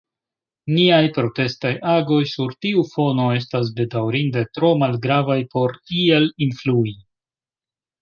[0.77, 7.01] Niaj protestaj agoj sur tiu fono estas, bedaŭrinde, tro malgravaj por iel influi.